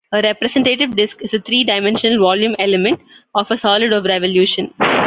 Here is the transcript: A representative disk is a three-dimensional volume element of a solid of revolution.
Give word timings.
A 0.11 0.19
representative 0.19 0.95
disk 0.95 1.17
is 1.21 1.31
a 1.31 1.39
three-dimensional 1.39 2.17
volume 2.17 2.55
element 2.57 2.99
of 3.35 3.51
a 3.51 3.55
solid 3.55 3.93
of 3.93 4.05
revolution. 4.05 4.73